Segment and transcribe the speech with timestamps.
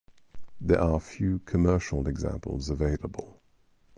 [0.59, 3.39] There are few commercial examples available.